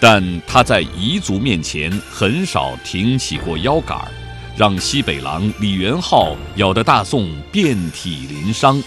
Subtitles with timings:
[0.00, 4.08] 但他在彝族面前很少挺起过腰杆儿。
[4.56, 8.82] 让西北狼李元昊咬得大宋遍体鳞伤，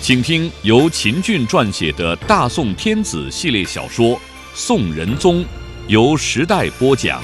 [0.00, 4.16] 请听由秦俊撰写的《大宋天子》系列小说
[4.54, 5.44] 《宋仁宗》，
[5.86, 7.22] 由时代播讲。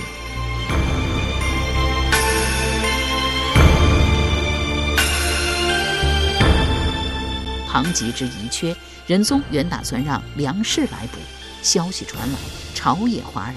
[7.68, 11.18] 唐吉之遗缺，仁宗原打算让梁氏来补。
[11.62, 12.38] 消息传来，
[12.86, 13.56] 朝野哗然，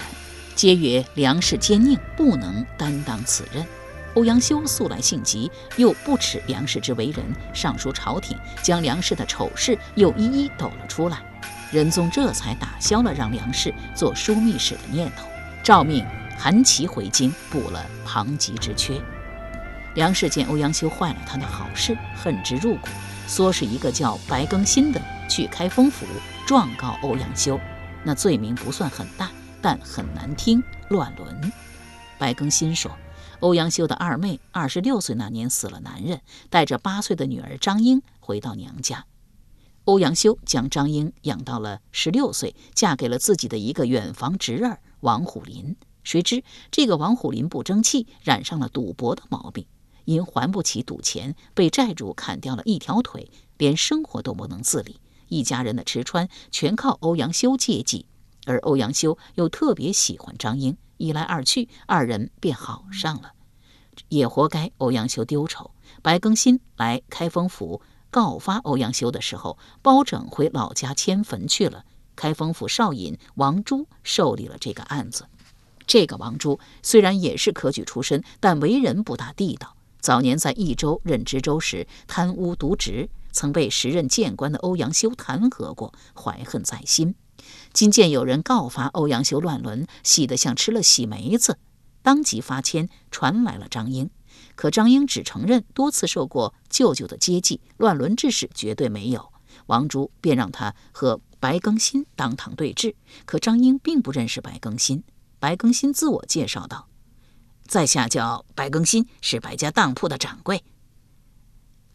[0.56, 3.64] 皆曰梁氏奸佞，不能担当此任。
[4.14, 11.18] 欧阳修素来性急，又不耻梁氏之为人，上书朝廷，将梁氏的丑事又一一抖了出来。
[11.70, 15.28] 仁宗这才打消了让梁氏做枢密使的念头，
[15.62, 16.04] 诏命
[16.36, 19.00] 韩琦回京补了庞吉之缺。
[19.94, 22.88] 梁氏见欧阳修坏了他的好事，恨之入骨，
[23.28, 26.04] 唆使一个叫白更新的去开封府
[26.44, 27.60] 状告欧阳修。
[28.04, 31.52] 那罪名不算很大，但很难听，乱伦。
[32.18, 32.90] 白更新说。
[33.40, 39.06] 欧阳修的二妹二十六岁那年死了男人，带着八岁的女儿张英回到娘家。
[39.84, 45.74] 欧阳修将张英养到了十六岁，嫁给了自己的一个远房侄儿王虎林。
[46.04, 49.64] 谁知这个王虎林不争气，染上了赌博的毛病，
[50.04, 55.00] 因还不起赌钱，被债主砍掉了一条腿，连生活都不能自理。
[55.30, 58.04] 一家人的吃穿全靠欧阳修接济，
[58.44, 60.76] 而欧阳修又特别喜欢张英。
[60.98, 63.32] 一来二去，二人便好上了，
[64.10, 65.70] 也活该欧阳修丢丑。
[66.02, 71.84] 白更新来开封府告发欧阳修的时候，包拯回老家迁坟去了。
[72.14, 75.24] 开封府少尹王朱受理了这个案子。
[75.86, 79.74] 这个王朱虽然也是科举出身，但为人不大地道。
[80.00, 87.14] 早年在益州任知州时贪污渎职，曾被时任谏官的欧阳修弹劾过，怀恨在心。
[87.72, 91.58] 今见有人告发欧阳修乱伦，喜得像吃了喜梅子，
[92.02, 94.10] 当即发签传来了张英。
[94.54, 99.32] 可张英只承认多次受过舅舅的接济，乱伦之事绝对没有。
[99.66, 102.94] 王珠便让他和白更新当堂对质。
[103.24, 105.02] 可张英并不认识白更新。
[105.38, 106.88] 白更新自我介绍道
[107.66, 110.62] ：“在下叫白更新，是白家当铺的掌柜。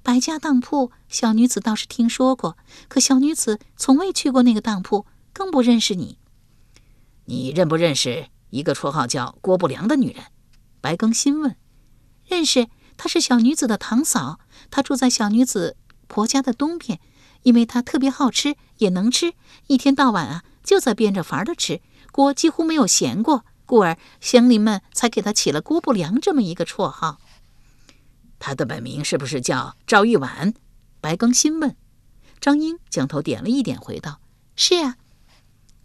[0.05, 2.55] 白家当铺，小女子倒是听说过，
[2.87, 6.17] 可小女子从未去过那个当铺。”更不认识你，
[7.25, 10.25] 你认不认识一个绰号叫郭不良的女人？
[10.79, 11.57] 白更新问。
[12.25, 14.39] 认识，她是小女子的堂嫂，
[14.69, 15.75] 她住在小女子
[16.07, 16.99] 婆家的东边。
[17.41, 19.33] 因为她特别好吃，也能吃，
[19.67, 27.17] 一天到晚啊就在变着法的吃，锅几乎没有闲过，故而乡邻们才给她起了郭不良这么一个绰号。
[28.39, 30.53] 他的本名是不是叫赵玉婉？
[31.01, 31.75] 白更新问。
[32.39, 34.19] 张英将头点了一点，回道
[34.55, 34.97] ：“是呀。”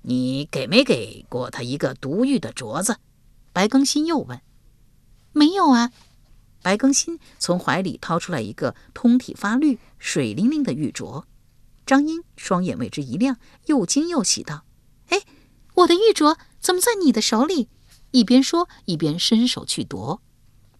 [0.02, 2.96] 你给没给过他一个毒玉的镯子？
[3.52, 4.40] 白更新又问。
[5.32, 5.92] 没有啊。
[6.62, 11.24] 白更新从怀里掏出来一个通体发绿、水灵灵的玉镯。
[11.86, 14.64] 张英双眼为之一亮，又惊又喜道
[15.08, 15.22] ：“哎，
[15.74, 17.68] 我的玉镯怎么在你的手里？”
[18.12, 20.20] 一边说一边伸手去夺。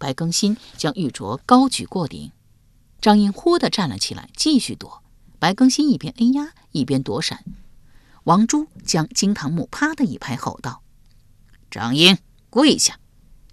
[0.01, 2.33] 白更新将玉镯高举过顶，
[3.03, 5.03] 张英忽地站了起来，继续躲。
[5.39, 7.45] 白更新一边哎呀，一边躲闪。
[8.25, 10.83] 王珠将金堂木啪的一拍，吼道
[11.71, 12.17] ：“张英，
[12.49, 12.99] 跪下！”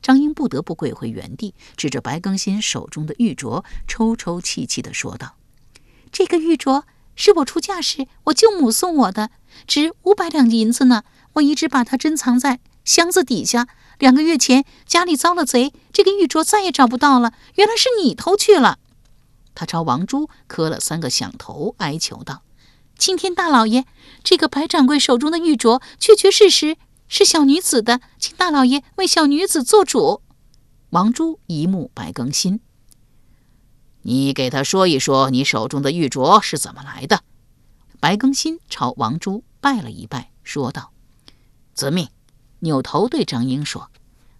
[0.01, 5.35] 张英不得不跪回原地，指着白更新手中的玉镯，抽抽泣泣地说道
[6.13, 6.83] ：“这个玉镯
[7.15, 9.31] 是我出嫁时我舅母送我的，
[9.65, 11.03] 值五百两银子呢。
[11.33, 13.67] 我一直把它珍藏在箱子底下。
[13.99, 17.33] 两个月前家里遭了贼，这个玉镯再也找不到了。
[17.55, 18.77] 原来是你偷去了。”
[19.55, 22.43] 他朝王珠磕了三个响头，哀求道。
[22.99, 23.85] 青天大老爷，
[24.23, 26.77] 这个白掌柜手中的玉镯确确实实
[27.07, 30.21] 是小女子的，请大老爷为小女子做主。
[30.91, 32.59] 王珠一目白更新，
[34.03, 37.23] 你给他说一说，你手中的玉镯是怎么来的？
[37.99, 40.91] 白更新朝王珠拜了一拜，说道
[41.73, 42.09] ：“遵命。”
[42.59, 43.89] 扭头对张英说：“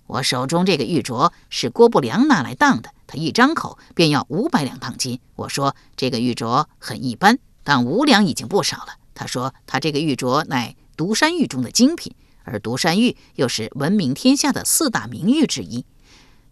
[0.07, 5.19] 我手中这个玉镯是郭不良拿来当的，他一张口便要五百两当金。
[5.35, 8.93] 我说这个玉镯很一般。”但五两已经不少了。
[9.13, 15.83] 他说：“他这个玉镯乃独山玉中的精品，而独山玉又是闻名天下的四大名玉之一。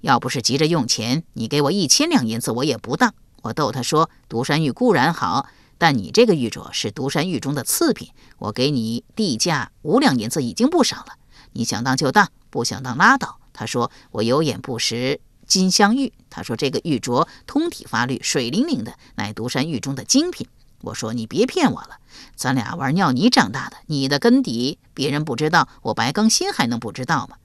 [0.01, 3.13] 要不是急着用钱，你给我一千两银子我也不当。
[3.43, 5.47] 我逗他说：“独山玉固然好，
[5.77, 8.09] 但你这个玉镯是独山玉中的次品，
[8.39, 11.13] 我给你地价五两银子已经不少了。
[11.55, 20.47] 你想当就当，不想当拉倒。”他说：“我有眼不识金镶玉。”他说：“这个玉镯通体发绿，水灵灵的，乃独山玉中的精品。”
[20.83, 21.97] 我说：“你别骗我了，
[22.35, 27.37] 咱俩玩尿泥长大的，你的根底别人不知道，我白更新还能不知道吗？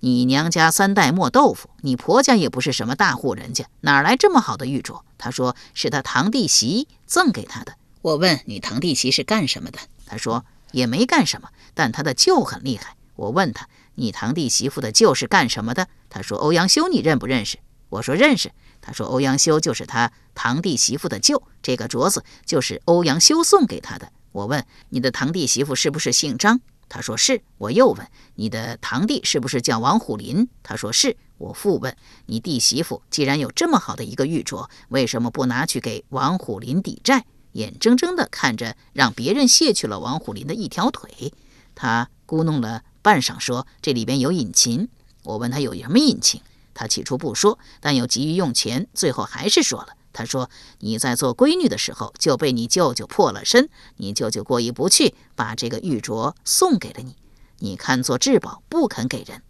[0.00, 17.58] 你娘家三代磨豆腐，你婆家也不是什么大户人家，哪来这么好的玉镯？”他说：“是他堂弟媳赠给他的。”我问：“你堂弟媳是干什么的？”他说：“也没干什么，但他的舅很厉害。”我问他：“你堂弟媳妇的舅是干什么的？”他说：“欧阳修，你认不认识？”
[17.90, 41.34] 我说：“认识。”他说：“欧阳修就是他堂弟媳妇的舅，这个镯子就是欧阳修送给他的。”我问：“你的堂弟媳妇是不是姓张？”他说：“是。”我又问：“你的堂弟是不是叫王虎林？”他说：“是。”我复问：“你弟媳妇既然有这么好的一个玉镯，为什么不拿去给王虎林抵债？”眼睁睁地看着让别人卸去了王虎林的一条腿，
[41.74, 44.88] 他咕哝了半晌，说：“这里边有隐情。”
[45.24, 46.40] 我问他有什么隐情？
[46.74, 49.88] 他起初不说，但又急于用钱，最后还是说了。
[50.14, 50.50] 他说
[50.80, 57.16] ：“你在做闺女的时候就被你舅舅破了身，你舅舅过意不去，把这个玉镯送给了你，
[57.58, 59.42] 你看作至宝，不肯给人。”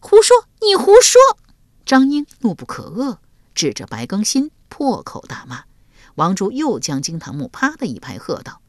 [0.00, 0.46] 胡说！
[0.62, 1.20] 你胡说！
[1.84, 3.18] 张英怒不可遏，
[3.54, 5.64] 指着白更新破口大骂。
[6.14, 8.60] 王珠又将惊堂木啪的一拍，喝道：“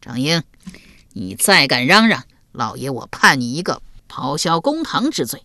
[0.00, 0.42] 张英，
[1.14, 5.44] 你再敢嚷嚷，老爷我判你一个咆哮公堂之罪！”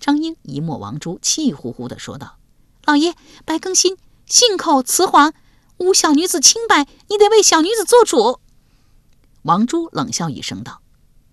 [0.00, 2.38] 张英一摸王珠，气呼呼地说道
[2.86, 3.14] ：“老爷，
[3.44, 3.96] 白更新
[4.26, 5.34] 信口雌黄，
[5.78, 8.40] 污小女子清白，你得为小女子做主。”
[9.42, 10.80] 王珠冷笑一声道：“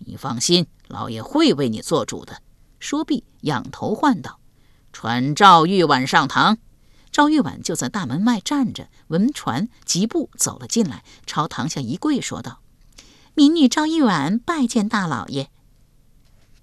[0.05, 2.41] 你放心，老爷会为你做主的。”
[2.79, 4.39] 说毕，仰头唤道
[4.91, 6.57] ：“传赵玉婉上堂。”
[7.11, 12.59] 赵玉婉就在大门外站着，闻传，疾步走了进来，朝堂下一跪，说道
[13.35, 15.49] ：“民女赵玉婉拜见大老爷。”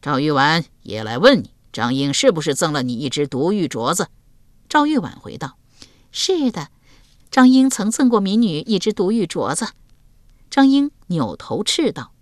[0.02, 1.50] 赵玉婉也来问你。
[1.72, 4.08] 张英是不是赠了你一只独玉镯子？
[4.69, 5.56] 赵玉婉回道
[6.12, 6.69] ：“是的，
[7.30, 9.69] 张英曾赠过民女一只独玉镯子。”
[10.50, 12.12] 张英扭头斥道：“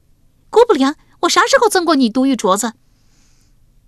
[0.50, 2.74] 郭不良，我啥时候赠过你独玉镯子？”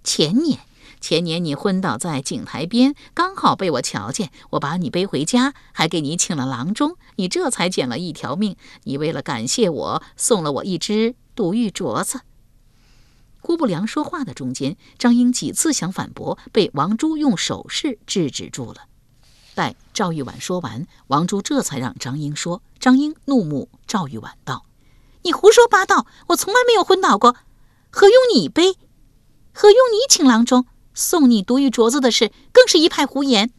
[0.03, 0.58] 前年，
[1.03, 8.57] 前年你昏倒在井台边，刚好被我瞧见，我把你背回家，还给你请了郎中，你这才捡了一条命。
[8.85, 12.21] 你为了感谢我，送了我一只独玉镯子。
[13.41, 18.83] 郭不良说话的中间，张英几次想反驳，被王珠用手势制止住了。
[19.57, 22.63] 待赵玉婉说完，王珠这才让张英说。
[22.79, 24.67] 张英怒目赵玉婉道
[25.25, 26.07] ：“你胡说八道！
[26.29, 27.35] 我从来没有昏倒过，
[27.91, 28.77] 何用你背？
[29.53, 33.53] 何用你请郎中送你独玉镯子的事，更是一派胡言。”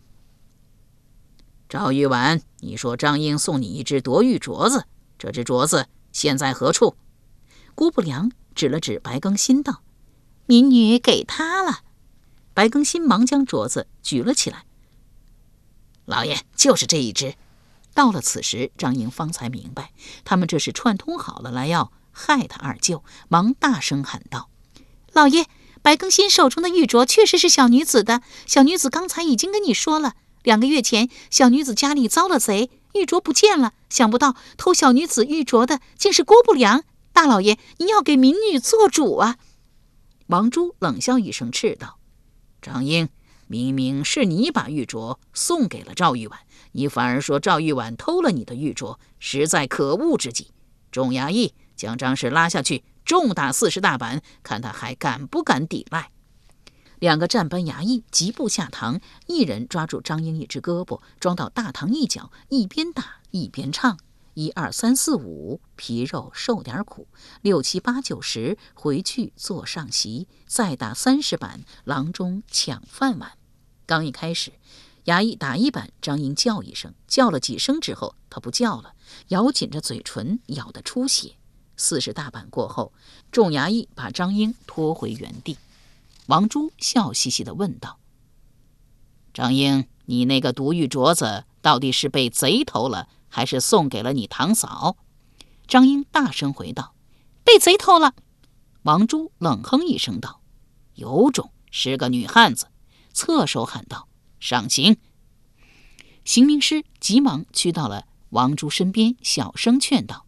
[1.70, 4.86] 赵玉婉，你说张英送你一只夺玉镯子，
[5.18, 6.96] 这只镯子现在何处？
[7.76, 8.32] 郭不良。
[8.56, 9.82] 指了指白更新，道
[10.46, 11.80] ：“民女给他了。”
[12.54, 14.66] 白更新忙将镯子举了起来。
[16.06, 17.34] 老爷，就是这一只。
[17.96, 19.92] 到了此时，张英方才明白，
[20.24, 24.50] 他们这是串通好了来要害他二舅，忙大声喊道
[25.14, 25.48] ：“老爷，
[25.84, 28.24] 白更新手中的玉镯确实是小女子的。
[28.48, 33.74] 小女子刚才已经跟你说了，两个月前小女子家里遭了贼，玉镯不见了。
[33.90, 39.38] 想不到偷小女子玉镯的竟是郭不良。”大老爷，您要给民女做主啊！
[40.28, 42.00] 王珠冷笑一声，斥道
[42.60, 43.10] ：“张英，
[43.46, 46.40] 明明是你把玉镯送给了赵玉婉，
[46.72, 50.48] 你反而说赵玉婉偷了你的玉镯，实在可恶之极！
[50.92, 56.10] 众衙役将张氏拉下去，重打四十大板，看他还敢不敢抵赖。”
[56.98, 64.00] 两个站班衙役急步下堂，一人抓住张英一只胳膊，装到大堂一角，一边打一边唱。
[64.34, 67.06] 一二三四五，皮肉受点苦；
[67.44, 70.28] 六七八九十，回去坐上席。
[70.48, 73.34] 再打三十板，郎中抢饭碗。
[73.86, 74.54] 刚一开始，
[75.06, 78.96] 衙役打一板，张英叫一声，叫了几声之后，他不叫了，
[79.28, 81.36] 咬紧着嘴唇，咬得出血。
[81.84, 82.94] 四十大板过后，
[83.30, 85.58] 众衙役把张英拖回原地。
[86.28, 88.00] 王珠笑嘻嘻地问道
[89.36, 94.96] ：“张英，你那个独玉镯子到底是被贼偷了？”还是送给了你堂嫂，
[95.68, 96.94] 张英大声回道
[97.44, 98.14] ：“被贼偷了。”
[98.84, 100.40] 王珠冷哼一声道
[100.94, 102.68] ：“有种，是个女汉子！”
[103.12, 104.08] 侧手喊道
[104.40, 104.98] ：“上刑！”
[106.24, 110.26] 刑名师急忙去到了王珠身边，小声劝道：“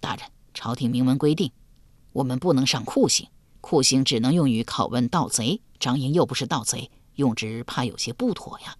[0.00, 1.52] 大人，朝廷明文规定，
[2.12, 3.28] 我们不能上酷刑，
[3.60, 5.60] 酷刑只能用于拷问盗贼。
[5.80, 8.76] 张英又不是盗贼，用之怕有些不妥呀。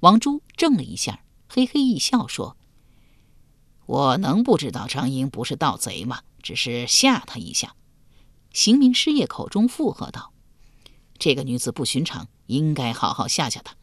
[0.00, 2.56] 王珠怔了一下，嘿嘿一笑说
[3.86, 6.22] ：“我能不知道张英不是盗贼吗？
[6.42, 7.74] 只是吓他一下。”
[8.52, 10.32] 刑名师爷口中附和道
[11.18, 13.74] ：“这个女子不寻常，应该好好吓吓她。”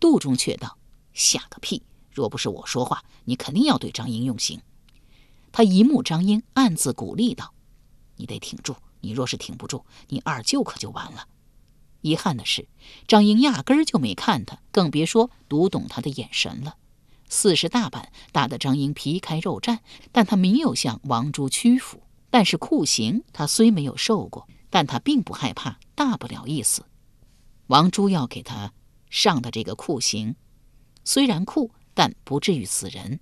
[0.00, 0.78] 杜中却道
[1.12, 1.82] ：“吓个屁！
[2.10, 4.60] 若不是我说话，你肯定要对张英用刑。”
[5.52, 7.52] 他一目张英，暗自鼓励道
[8.16, 11.28] ：“你得挺住，你若是挺不住，你二舅可就完了。”
[12.00, 12.66] 遗憾的是，
[13.06, 16.76] 张英压根儿就没看他，更别说读懂他的眼神了。
[17.28, 19.78] 四十大板打得张英皮开肉绽，
[20.10, 22.02] 但他没有向王珠屈服。
[22.28, 26.84] 但是酷刑他虽没有受过，但他并不害怕，大不了一死。
[27.66, 28.72] 王珠要给他
[29.10, 30.34] 上的这个酷刑，
[31.04, 33.20] 虽然酷，但不至于死人。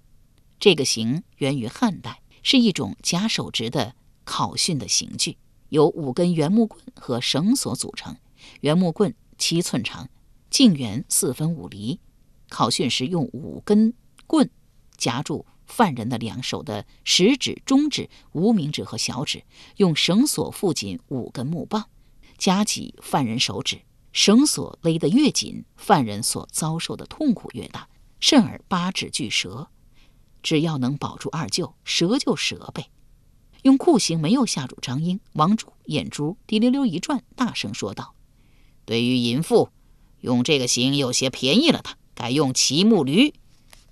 [0.61, 5.39] 这个刑源于汉代，是一种假手执的考训的刑具，
[5.71, 8.15] 由五根圆木棍和绳索组成。
[8.61, 10.11] 圆木棍七寸长，
[10.51, 11.99] 径圆四分五厘。
[12.51, 13.95] 考训时用五根
[14.27, 14.49] 棍
[14.97, 15.47] 夹住。
[15.67, 19.45] 犯人的两手的食指、中指、无名指和小指，
[19.77, 21.89] 用绳索缚紧五根木棒，
[22.37, 23.81] 夹紧犯人手指。
[24.13, 27.89] 绳索勒得越紧，犯人所遭受的痛苦越大，
[28.19, 29.69] 甚而八指俱折。
[30.43, 32.91] 只要能保住二舅，折就折呗。
[33.63, 38.15] 用酷刑没有吓住张英，王珠眼珠滴溜溜一转，大声说道
[38.87, 39.69] ：“对于淫妇，
[40.21, 43.35] 用这个刑有些便宜了他，改用骑木驴。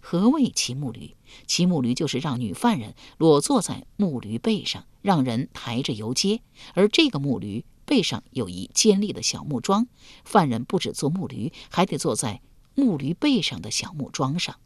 [0.00, 1.14] 何谓骑木驴？”
[1.46, 6.40] 骑木驴就是让女犯人裸坐在木驴背上，让人抬着游街。
[6.72, 9.86] 而这个木驴背上有一尖利的小木桩，
[10.24, 12.40] 犯人不止坐木驴，还得坐在
[12.74, 14.56] 木驴背上的小木桩上。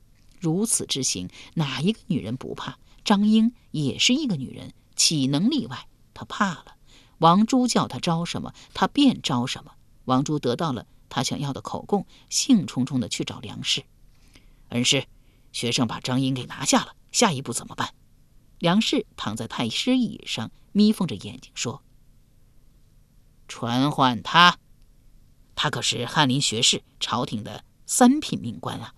[0.42, 2.76] 如此之刑，哪一个女人不怕？
[3.04, 5.86] 张英也是一个女人，岂能例外？
[6.12, 6.76] 她怕了。
[7.18, 9.72] 王珠叫她招什么，她便招什么。
[10.06, 13.84] 王珠得到了她想要的口供，兴冲冲地去找梁氏
[14.70, 15.06] 恩师。
[15.52, 17.94] 学生把张英给拿下了，下一步怎么办？
[18.58, 21.84] 梁氏躺在太师椅上，眯缝着眼睛说
[23.46, 24.58] ：“传唤他，
[25.54, 28.94] 他可是翰林学士，朝廷的三品命官啊！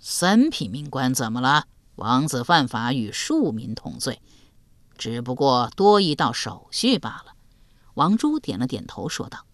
[0.00, 1.66] 三品命官怎么了？
[1.96, 4.20] 王子犯法与庶民同罪，
[4.96, 7.34] 只不过多一道手续罢了。”
[7.94, 9.44] 王珠点了点头，说道：“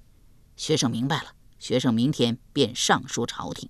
[0.56, 3.68] 学生明白了，学生明天便上书朝廷。”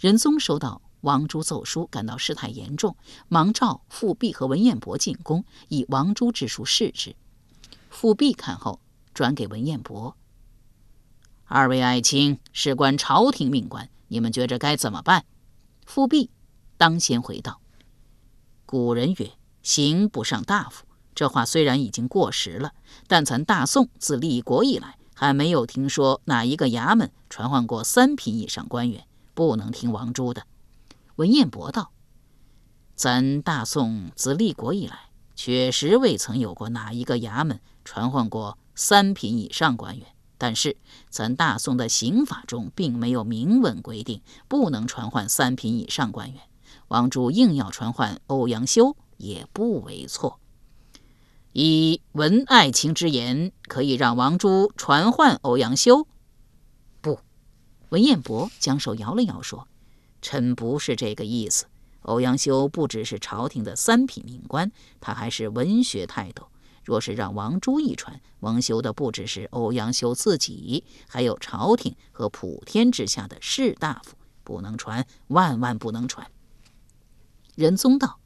[0.00, 0.82] 仁宗收到。
[1.02, 2.94] 王珠奏书，感到事态严重，
[3.26, 7.16] 忙召富弼和文彦博进宫，以王珠之书示之。
[7.88, 8.80] 富弼看后，
[9.14, 10.14] 转给文彦博
[11.48, 15.24] ：“二位爱卿事关朝廷命官，你们觉着该怎么办？”
[15.90, 16.30] 富弼
[16.76, 17.60] 当先回道
[18.64, 20.86] ：“古人曰，刑不上大夫。
[21.16, 22.74] 这话虽然已经过时了，
[23.08, 29.04] 但咱大宋自立国以来，还没有听说哪一个衙门传唤过三品以上官员，
[29.34, 30.46] 不能听王珠的。”
[31.16, 31.90] 文彦博道
[32.94, 40.06] ：“咱大宋自立国以来，确实未曾有过哪一个衙门传唤过三品以上官员。
[40.40, 40.78] 但是，
[41.10, 46.40] 咱大宋的刑法中并没有明文规定不能传唤三品以上官员。
[46.88, 50.40] 王珠硬要传唤欧阳修，也不为错。
[51.52, 56.06] 以文爱卿之言，可以让王珠传唤欧阳修？
[57.02, 57.18] 不。”
[57.90, 59.68] 文彦博将手摇了摇，说。
[60.22, 61.66] 臣不是这个意思。
[62.02, 66.49] 欧阳修不只是朝廷的三品命官，他还是文学泰斗。
[66.82, 74.16] 若是让王珠一传，蒙羞的不只是欧阳修自己，还有朝廷和普天之下的士大夫。
[74.42, 76.28] 不能传，万万不能传。
[77.54, 78.18] 仁宗道：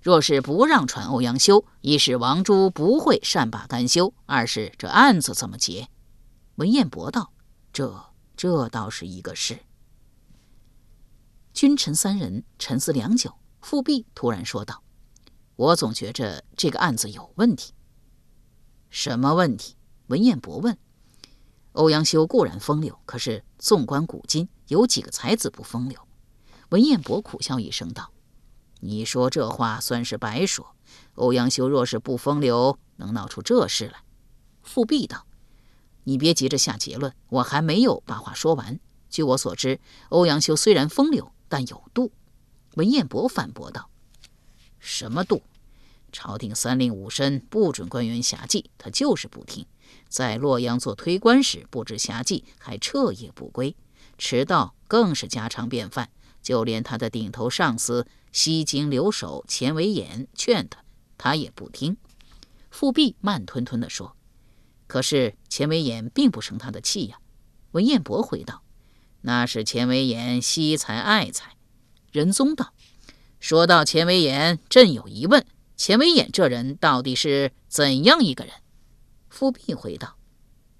[0.00, 5.88] 若是不让传欧阳修，一是王珠不会善罢甘休，二是这案子怎么结？
[6.56, 7.32] 文彦博道：
[7.72, 8.04] 这
[8.36, 9.60] 这倒是一个事。
[11.52, 14.84] 君臣三人沉思良久，富弼突然说道
[15.56, 17.72] ：“我总觉着这个案子有问题。
[18.94, 19.74] ”“什么问题？”
[20.06, 20.78] 文彦博问。
[21.74, 25.98] “欧阳修固然风流，可是纵观古今，有几个才子不风流？”
[26.70, 28.12] 文彦博苦笑一声道
[28.78, 30.76] ：“你说这话算是白说。
[31.16, 34.04] 欧阳修若是不风流，能闹出这事来？”
[34.62, 35.26] 富弼道
[36.04, 38.78] ：“你别急着下结论，我还没有把话说完。
[39.10, 42.12] 据我所知，欧阳修虽然风流。”但有度，
[42.74, 43.90] 文彦博反驳道
[44.78, 45.42] ：“什么度？
[46.14, 49.66] 朝廷三令五申不准官员侠妓，他就是不听。
[50.08, 53.74] 在洛阳做推官时不知侠妓，还彻夜不归，
[54.16, 56.08] 迟到更是家常便饭。
[56.40, 60.84] 就连他的顶头上司西京留守钱维演劝他，
[61.18, 61.96] 他也不听。”
[62.70, 64.16] 富弼慢吞吞地说
[64.86, 67.18] ：“可是钱维演并不生他的气呀。”
[67.72, 68.62] 文彦博回道
[69.22, 71.56] ：“那是钱维演惜才爱才。”
[72.12, 72.72] 仁宗道
[73.40, 75.44] ：“说到钱维演，朕有疑问，
[75.76, 78.54] 钱维演这人到底是怎样一个人？”
[79.28, 80.16] 富弼回道：“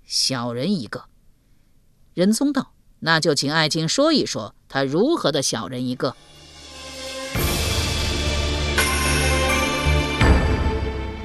[0.06, 1.06] 小人一个。”
[2.14, 6.14] 仁宗道：“那就请爱卿说一说，他如何的小人一个。”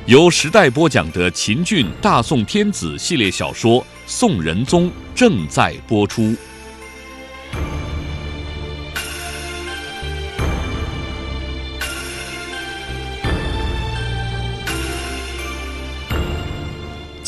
[0.08, 6.36] 由时代播讲的秦俊《大宋天子》系列小说《宋仁宗》正在播出。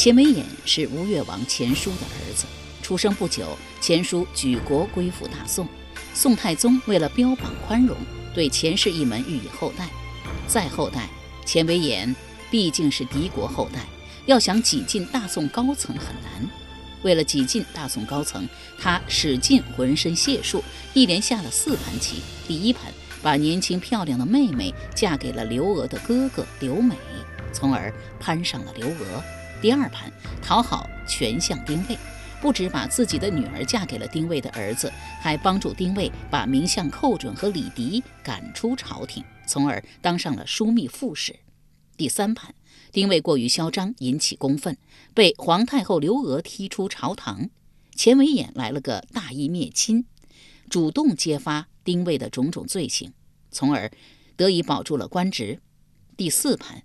[0.02, 2.48] 钱维演是吴越王钱叔的儿子，
[2.82, 5.68] 出生不久，钱叔举国归附大宋。
[6.12, 7.96] 宋太宗为了标榜宽容，
[8.34, 9.88] 对钱氏一门予以厚待。
[10.48, 11.08] 再后代，
[11.46, 12.16] 钱维演。
[12.50, 13.86] 毕竟是敌国后代，
[14.26, 16.50] 要想挤进大宋高层很难。
[17.04, 20.64] 为了挤进大宋高层，他使尽浑身解数，
[20.96, 22.24] 一连下了四盘棋。
[22.48, 22.92] 第一盘，
[23.22, 26.96] 把年轻漂亮的妹妹嫁给了刘娥的哥哥刘美，
[27.54, 29.24] 从而攀上了刘娥。
[29.62, 31.96] 第二盘，讨好权相丁谓，
[32.42, 34.92] 不止把自己的女儿嫁给了丁谓的儿子，
[35.22, 41.36] 还帮助丁谓把名相寇准和李迪赶出朝廷，从而当上了枢密副使。
[41.96, 42.56] 第三盘，
[42.92, 44.76] 丁谓过于嚣张，引起公愤，
[45.14, 47.48] 被皇太后刘娥踢出朝堂。
[47.96, 50.06] 钱维演来了个大义灭亲，
[50.72, 53.14] 主动揭发丁谓的种种罪行，
[53.52, 53.92] 从而
[54.36, 55.60] 得以保住了官职。
[56.18, 56.82] 第四盘，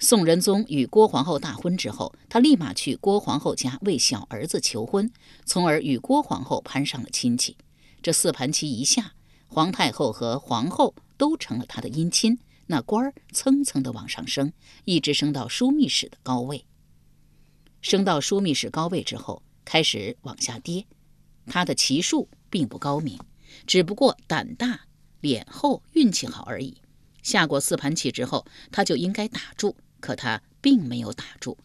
[0.00, 5.10] 宋仁宗与郭皇后大婚之后，他立马去郭皇后家为小儿子求婚，
[5.44, 7.56] 从而与郭皇后攀上了亲戚。
[8.00, 9.14] 这四盘棋一下，
[9.48, 12.38] 皇太后和皇后都成了他的姻亲。
[12.70, 14.52] 那官儿蹭蹭的往上升，
[14.84, 16.64] 一直升到枢密使的高位。
[17.80, 20.86] 升到枢密使高位之后，开始往下跌。
[21.46, 23.18] 他的棋术并不高明，
[23.66, 24.82] 只不过胆大、
[25.20, 26.80] 脸厚、运气好而已。
[27.22, 31.58] 下过四盘棋之后，他就应该打住，可他并没有打住。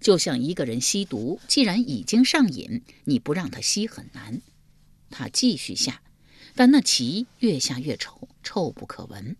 [0.00, 4.40] 就像一个人吸毒，既然已经上瘾，你不让他吸很难。
[5.10, 6.00] 他继续下，
[6.54, 9.36] 但那棋越下越丑，臭不可闻。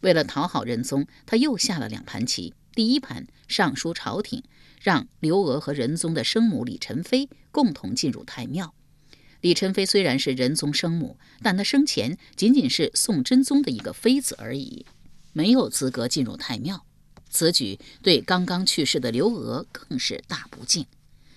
[0.00, 2.54] 为了讨好仁宗，他又下了两盘棋。
[2.74, 4.44] 第一盘上书朝廷，
[4.80, 8.74] 让刘娥和仁宗的生母李宸妃共同进入太庙。
[9.40, 14.84] 李宸妃虽然是仁宗生母，但她生前仅仅是宋真宗的一个妃子而已，
[15.32, 16.84] 没有资格进入太庙。
[17.30, 20.86] 此举对刚刚去世的刘娥更是大不敬。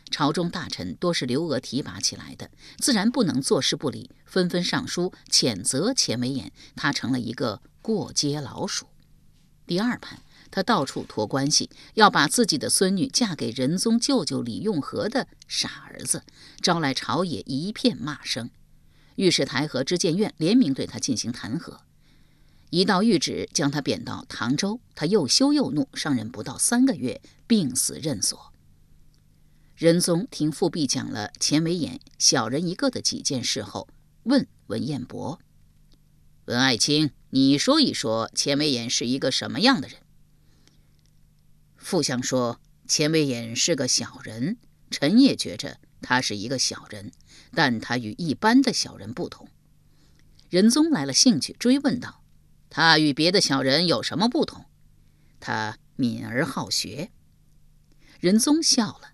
[0.09, 7.61] 朝中大臣多是刘娥提拔起来的，自然不能坐视不理，纷纷上书谴责钱维演，他成了一个。
[7.83, 8.85] 过街老鼠。
[9.65, 10.19] 第二盘，
[10.51, 16.21] 他到处托关系，要把自己的孙女嫁给仁宗舅舅李用和的傻儿子，
[16.61, 18.51] 招来朝野一片骂声。
[19.15, 21.79] 御史台和知谏院联名对他进行弹劾，
[22.71, 24.81] 一道谕旨将他贬到唐州。
[24.95, 28.51] 他又羞又怒，上任不到三个月，病死任所。
[29.75, 33.87] 仁宗听富弼讲了钱维演小人一个的几件事后，
[34.23, 35.39] 问文彦博
[36.45, 39.97] ：“文爱卿。”你说一说，钱维演是一个什么样的人？
[41.77, 44.57] 傅相说，钱维演是个小人，
[44.89, 47.13] 臣也觉着他是一个小人，
[47.53, 49.47] 但他与一般的小人不同。
[50.49, 52.20] 仁宗来了兴趣，追问道
[52.71, 54.65] ：“他与别的小人有什么不同？”
[55.39, 57.11] 他敏而好学。
[58.19, 59.11] 仁宗笑了：“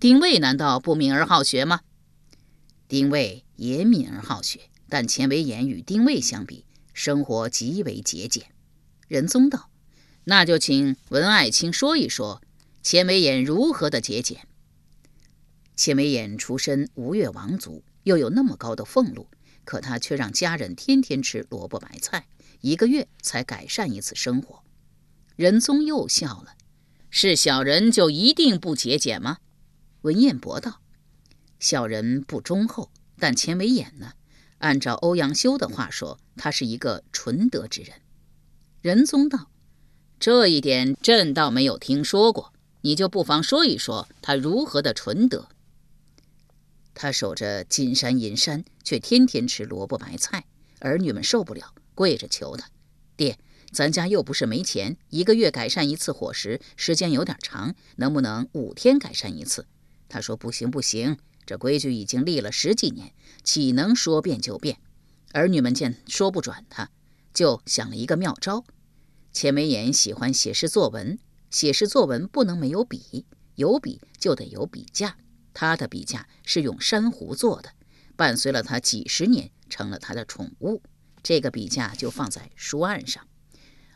[0.00, 1.82] 丁谓难道不敏而好学吗？”
[2.88, 6.64] 丁谓也敏而好学，但钱维演与丁谓相比。
[6.92, 8.46] 生活极为节俭。
[9.08, 9.68] 仁宗道
[10.24, 12.40] ：“那就请文爱卿说一说，
[12.84, 14.46] 钱维演如何的节俭。”
[15.74, 19.26] 钱维演出身吴越王族，又有那么高的俸禄，
[19.64, 22.28] 可他却让家人天天吃萝卜白菜，
[22.64, 24.62] 一个月才改善一次生活。
[25.36, 26.54] 仁宗又笑了
[27.10, 29.36] ：“是小人就一定不节俭吗？”
[30.00, 30.80] 文彦博道
[31.60, 34.12] ：“小人不忠厚，但钱维演呢？”
[34.60, 38.00] 按照欧阳修的话说，他是一个纯德之人。
[38.80, 39.50] 仁宗道
[40.18, 45.50] ：“这一点朕倒没有听说过，你就不妨说一说他如何的纯德。”
[46.94, 50.46] 他守着金山银山，却天天吃萝卜白菜，
[50.78, 52.68] 儿女们受不了，跪着求他
[53.16, 53.38] ：“爹，
[53.72, 59.66] 咱家又不是没钱，一个月改善一次伙食，时间有点长，能不能五天改善一次？”
[60.08, 64.78] 他说：“不行，不行。”这规矩已经立了十几年，岂能说变就变？
[65.32, 66.90] 儿女们见说不转他，
[67.34, 68.64] 就想了一个妙招。
[69.30, 71.18] 钱维演喜欢写诗作文，
[71.50, 73.26] 写诗作文不能没有笔，
[73.56, 75.18] 有笔就得有笔架。
[75.52, 77.70] 他的笔架是用珊瑚做的，
[78.16, 80.82] 伴随了他几十年，成了他的宠物。
[81.24, 83.26] 这个笔架就放在书案上。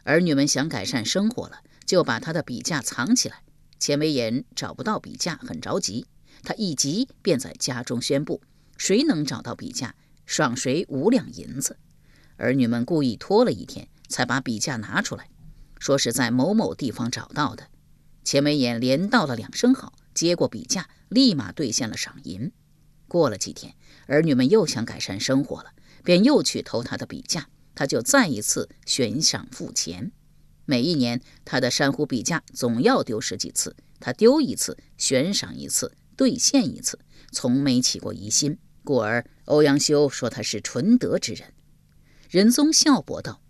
[0.02, 3.42] 儿女们想改善生活了，就把他的笔架藏起来。
[3.78, 6.06] 钱维演找不到笔架，很着急。
[6.42, 8.40] 他一急便在家中宣布：
[8.78, 11.76] 谁能找到笔架，赏谁五两银子。
[12.38, 15.28] 儿女们故意拖了一天，才把笔架拿出来，
[15.78, 17.68] 说是在某某地方找到的。
[18.24, 20.88] 钱维演连道了两声好，接过笔架。
[21.08, 22.52] 立马兑现了赏银。
[23.06, 23.74] 过了几天，
[24.06, 25.72] 儿女们又想改善生活了，
[26.08, 30.10] 便又去偷他的笔架，他就再一次悬赏付钱。
[30.64, 36.98] 每一年，他的珊瑚笔架总要丢十几次，他丢一次，悬赏一次，兑现一次，
[37.30, 38.56] 从没起过疑心。
[38.84, 41.52] 故而，欧阳修说他是纯德之人。
[42.30, 43.42] 仁宗笑驳道：“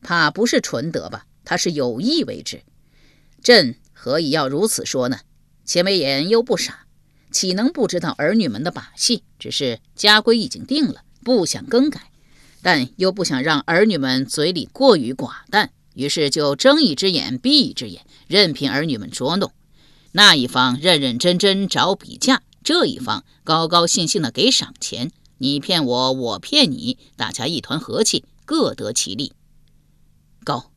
[0.00, 1.26] 怕不是纯德吧？
[1.44, 2.62] 他是有意为之。
[3.42, 5.20] 朕何以要如此说呢？
[5.66, 6.86] 钱眉眼又不傻。”
[7.30, 9.22] 岂能不知道儿女们的把戏？
[9.38, 12.10] 只是家规已经定了，不想更改，
[12.62, 19.52] 但又不想让儿女们嘴里过于寡淡，于是就睁一只眼闭一只眼，任凭儿女们捉弄。
[20.12, 25.12] 那一方认认真真找笔架，这一方高高兴兴的给赏钱。
[25.38, 29.32] 你骗我，我骗你，大家一团和气，各得其利。
[30.44, 30.70] 高，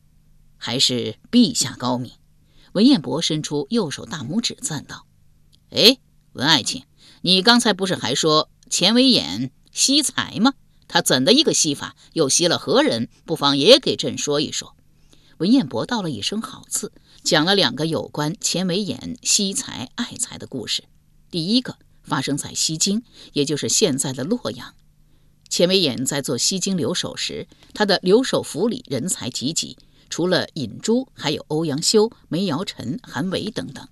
[0.56, 2.12] 还是陛下高明。
[2.72, 5.06] 文彦博伸出右手大拇指赞道
[5.70, 5.98] ：“哎。”
[6.34, 6.82] 文爱卿，
[7.20, 10.54] 你刚才不是还说钱为眼惜才吗？
[10.86, 13.08] 他怎的一个惜法，又惜了何人？
[13.26, 14.76] 不妨也给朕说一说。
[15.38, 16.92] 文彦博道了一声好字，
[17.24, 20.84] 讲了两个有关钱维演惜才爱才的故事。
[21.30, 24.74] 第一个发生在西京，也就是现在的洛阳。
[25.48, 29.76] 钱维演在做西京留守时，他的留守府里人才济济，
[30.08, 33.88] 除了尹洙，还有欧阳修、梅尧臣、韩维等等。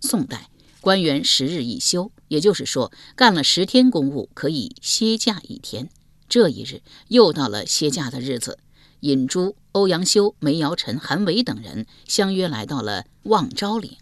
[0.00, 0.50] 宋代。
[0.80, 5.88] 官员十日一休，也就是说，干了十天公务可以歇假一天。
[6.28, 8.58] 这一日又到了歇假的日子，
[9.00, 13.96] 尹洙、欧阳修、梅尧臣、韩维等人相约来到了望昭岭。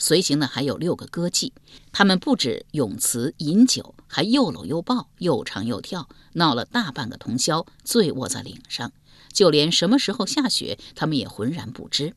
[0.00, 1.52] 随行的还有六个歌妓，
[1.90, 8.92] 他们不止咏词饮酒，还又搂又抱，又唱又跳，闹了大半个通宵，醉卧在岭上。
[9.32, 12.14] 就连什么时候下雪，他们也浑然不知。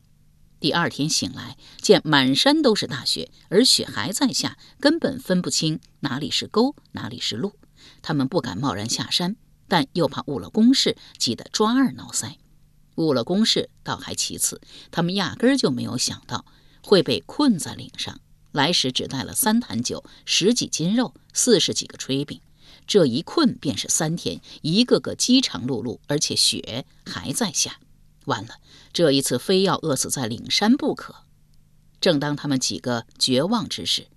[0.62, 7.54] 第二天醒来，见满山都是大雪，而雪还在下，根本分不清哪里是沟，哪里是路。
[8.00, 9.34] 他们不敢贸然下山，
[9.66, 12.36] 但又怕误了公事，急得抓耳挠腮。
[12.94, 14.60] 误了公事倒还其次，
[14.92, 16.44] 他们压根儿就没有想到
[16.80, 18.20] 会被困在岭上。
[18.52, 22.40] 来时只带了三坛酒、十几斤肉、四十几个炊饼，
[22.86, 27.80] 这一困便是三天，一个个饥肠辘辘，而且雪还在下。
[28.26, 28.56] 完了，
[28.92, 31.24] 这一次非要饿死在岭山不可。
[32.00, 34.08] 正当他们几个绝望之时，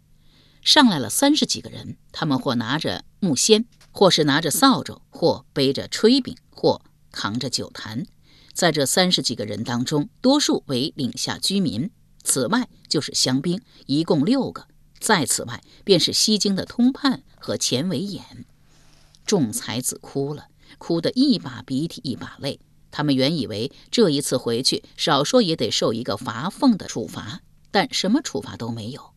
[0.61, 8.05] 上来了三十几个人，他们或拿着木锨，或是拿着扫帚，或背着炊饼，或扛着酒坛。
[8.53, 11.91] 在这三十几个人当中，多数为岭下居民，
[12.23, 14.67] 此外就是乡兵，一共六个。
[14.99, 18.45] 再此外，便是西京的通判和钱维演。
[19.25, 22.59] 众才子哭了，哭得一把鼻涕一把泪。
[22.95, 29.11] 他们原以为这一次回去，少说也得受一个罚俸的处罚，但什么处罚都没有。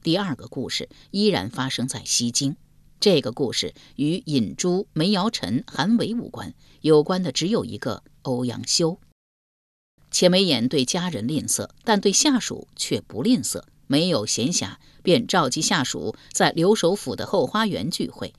[0.00, 2.54] 第二个故事依然发生在西京，
[3.00, 9.00] 这个故事与尹洙、梅尧臣、韩维无关，有关的只有一个欧阳修。
[10.12, 18.32] 钱眉眼对家人吝啬，但对下属却不吝啬，没有闲暇，便召集下属在留守府的后花园聚会。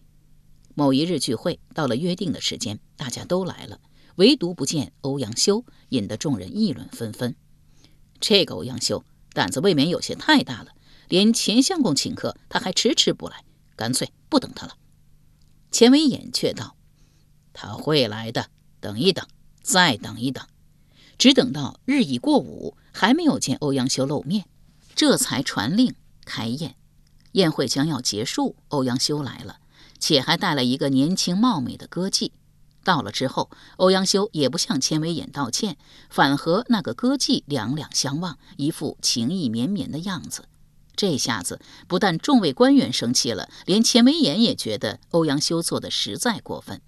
[0.75, 3.81] 某一日聚会到了约定的时间，大家都来了。
[4.15, 7.35] 唯独不见欧阳修，引得众人议论纷纷。
[8.19, 10.73] 这个欧阳修胆子未免有些太大了，
[11.07, 13.43] 连钱相公请客，他还迟迟不来，
[13.75, 14.75] 干脆不等他了。
[15.71, 16.75] 钱维演却道
[17.53, 18.47] ：“他会来的，
[18.79, 19.25] 等一等，
[19.61, 20.45] 再等一等。”
[21.17, 24.45] 只等到日已过午，还没有见欧阳修露面，
[24.95, 25.95] 这才传令
[26.25, 26.75] 开宴。
[27.33, 29.59] 宴会将要结束，欧阳修来了，
[29.99, 32.31] 且还带了一个年轻貌美的歌妓。
[32.83, 35.77] 到了之后，欧阳修也不向钱维演道歉，
[36.09, 40.45] 反和那个歌妓两两相望，一副情意绵绵的样子。
[40.95, 46.81] 这下子不但众位官员生气了，连钱维演也觉得欧阳修做的实在过分。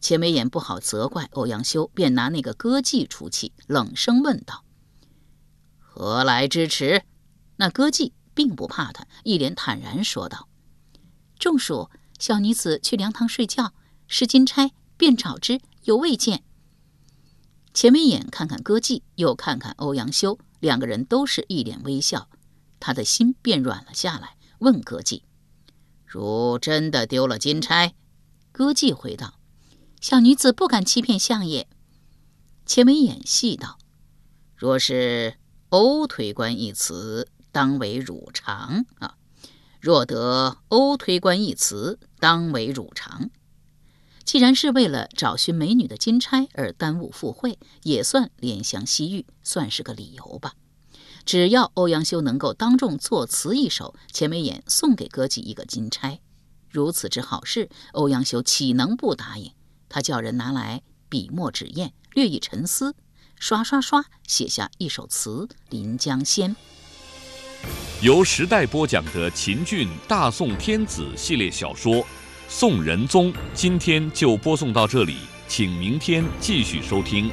[0.00, 4.64] 钱维演不好责怪欧阳修，便拿那个歌妓出气，冷声问道
[5.78, 7.04] ：“何来之迟？”
[7.56, 10.48] 那歌妓并不怕他，一脸坦然说道
[11.38, 13.72] ：“中暑小女子去凉堂睡觉，
[14.08, 14.72] 是金钗。”
[15.02, 16.44] 便找之，犹未见。
[17.74, 22.28] 钱眉眼看看歌妓，又看看欧阳修，两个人都是一脸微笑，
[22.78, 25.22] 他的心便软了下来，问歌妓
[26.06, 27.94] ：“如真的丢了金钗？”
[28.52, 29.40] 歌妓回道
[30.00, 31.66] ：“小女子不敢欺骗相爷。”
[32.64, 33.78] 钱眉眼细道
[34.54, 35.34] ：“若是
[35.70, 39.16] ‘欧推官’一词，当为汝常啊；
[39.80, 43.30] 若得‘欧推官’一词，当为汝常。
[44.24, 50.54] 既然是为了找寻美女的金钗而耽误赴会，也算怜香惜玉，算是个理由吧。
[51.24, 56.20] 只要欧阳修能够当众作词一首，钱眉眼送给歌妓一个金钗，
[56.70, 59.52] 如此之好事，欧阳修岂能不答应？
[59.88, 62.94] 他叫人拿来笔墨纸砚。”略一沉思，
[63.38, 66.54] 刷刷刷写下一首词《临江仙》。
[68.02, 71.94] 由时代播讲的秦俊大宋天子系列小说
[72.54, 75.16] 《宋仁宗》，今天就播送到这里，
[75.48, 77.30] 请明天继续收听。